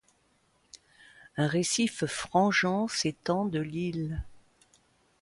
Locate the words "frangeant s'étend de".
2.07-3.59